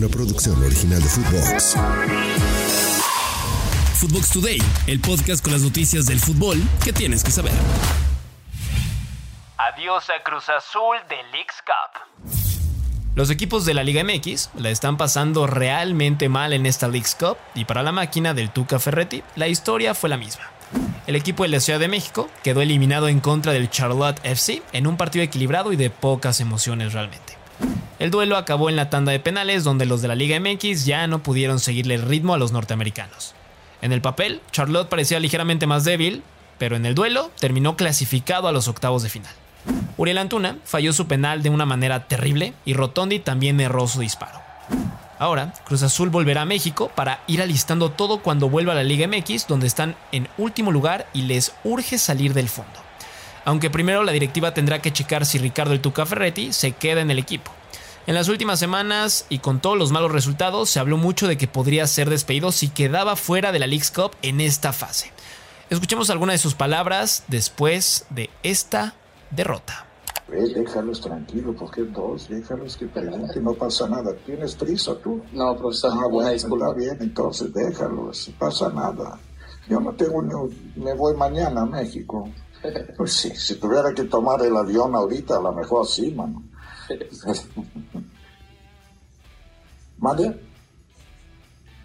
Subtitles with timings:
[0.00, 1.76] una producción original de Footbox.
[3.96, 7.52] Footbox Today, el podcast con las noticias del fútbol que tienes que saber.
[9.58, 12.32] Adiós a Cruz Azul de Leagues Cup.
[13.14, 17.36] Los equipos de la Liga MX la están pasando realmente mal en esta Leagues Cup
[17.54, 20.44] y para la máquina del Tuca Ferretti la historia fue la misma.
[21.06, 24.86] El equipo de la Ciudad de México quedó eliminado en contra del Charlotte FC en
[24.86, 27.39] un partido equilibrado y de pocas emociones realmente.
[27.98, 31.06] El duelo acabó en la tanda de penales donde los de la Liga MX ya
[31.06, 33.34] no pudieron seguirle el ritmo a los norteamericanos.
[33.82, 36.22] En el papel, Charlotte parecía ligeramente más débil,
[36.58, 39.32] pero en el duelo terminó clasificado a los octavos de final.
[39.96, 44.40] Uriel Antuna falló su penal de una manera terrible y Rotondi también erró su disparo.
[45.18, 49.06] Ahora, Cruz Azul volverá a México para ir alistando todo cuando vuelva a la Liga
[49.06, 52.89] MX, donde están en último lugar y les urge salir del fondo.
[53.44, 57.10] Aunque primero la directiva tendrá que checar si Ricardo el Tuca Ferretti se queda en
[57.10, 57.50] el equipo.
[58.06, 61.46] En las últimas semanas y con todos los malos resultados, se habló mucho de que
[61.48, 65.12] podría ser despedido si quedaba fuera de la League's Cup en esta fase.
[65.68, 68.94] Escuchemos algunas de sus palabras después de esta
[69.30, 69.86] derrota.
[70.32, 74.12] Eh, déjalos tranquilos, porque dos, déjalos que pregunten, no pasa nada.
[74.26, 75.22] ¿Tienes prisa tú?
[75.32, 76.66] No, profesor, Ah, bueno, disculpa.
[76.68, 79.18] está bien, entonces déjalos, no pasa nada.
[79.68, 82.28] Yo no tengo, ni- me voy mañana a México.
[82.96, 86.42] Pues sí, si tuviera que tomar el avión ahorita, a lo mejor sí, mano.
[89.96, 90.40] ¿Vale?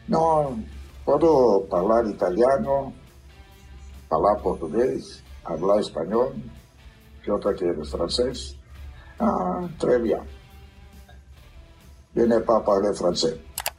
[0.07, 0.57] No,
[1.03, 2.93] puedo hablar italiano,
[4.09, 6.33] hablar portugués, hablar español.
[7.23, 7.89] ¿Qué otra quieres?
[7.89, 8.55] ¿Francés?
[9.19, 10.21] Ah, très bien.
[12.13, 13.35] Viene para hablar francés.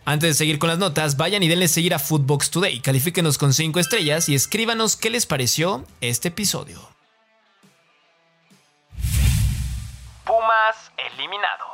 [0.09, 3.53] Antes de seguir con las notas, vayan y denle seguir a Footbox Today, califíquenos con
[3.53, 6.79] 5 estrellas y escríbanos qué les pareció este episodio.
[10.25, 11.65] Pumas eliminado.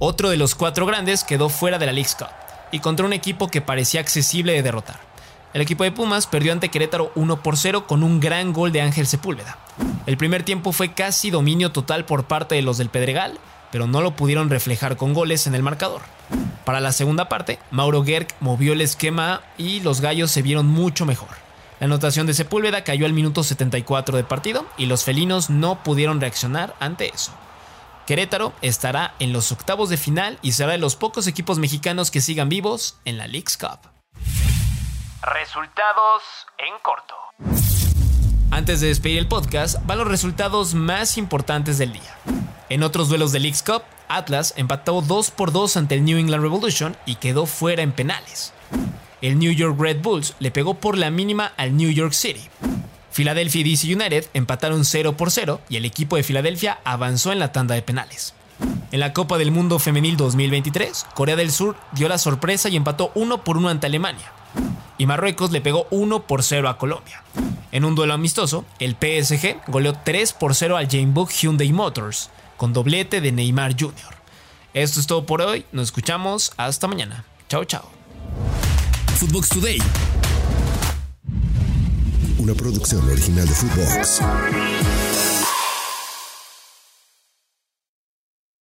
[0.00, 2.30] Otro de los cuatro grandes quedó fuera de la League's Cup
[2.72, 4.98] y contra un equipo que parecía accesible de derrotar.
[5.54, 8.80] El equipo de Pumas perdió ante Querétaro 1 por 0 con un gran gol de
[8.80, 9.56] Ángel Sepúlveda.
[10.06, 13.38] El primer tiempo fue casi dominio total por parte de los del Pedregal,
[13.70, 16.15] pero no lo pudieron reflejar con goles en el marcador.
[16.64, 21.06] Para la segunda parte, Mauro Gerg movió el esquema y los gallos se vieron mucho
[21.06, 21.28] mejor.
[21.78, 26.20] La anotación de Sepúlveda cayó al minuto 74 de partido y los felinos no pudieron
[26.20, 27.32] reaccionar ante eso.
[28.06, 32.20] Querétaro estará en los octavos de final y será de los pocos equipos mexicanos que
[32.20, 33.80] sigan vivos en la League's Cup.
[35.22, 36.22] Resultados
[36.58, 37.14] en corto.
[38.52, 42.16] Antes de despedir el podcast, van los resultados más importantes del día.
[42.68, 46.42] En otros duelos de League's Cup, Atlas empató 2 por 2 ante el New England
[46.42, 48.52] Revolution y quedó fuera en penales.
[49.22, 52.48] El New York Red Bulls le pegó por la mínima al New York City.
[53.12, 57.38] Philadelphia y DC United empataron 0 por 0 y el equipo de Filadelfia avanzó en
[57.38, 58.34] la tanda de penales.
[58.90, 63.12] En la Copa del Mundo Femenil 2023, Corea del Sur dio la sorpresa y empató
[63.14, 64.32] 1 por 1 ante Alemania.
[64.98, 67.22] Y Marruecos le pegó 1 por 0 a Colombia.
[67.72, 72.72] En un duelo amistoso, el PSG goleó 3 por 0 al Janebook Hyundai Motors, con
[72.72, 74.16] doblete de Neymar Jr.
[74.74, 77.24] Esto es todo por hoy, nos escuchamos hasta mañana.
[77.48, 77.88] Chao, chao.
[79.16, 79.78] Footbox Today.
[82.38, 84.20] Una producción original de Footbox.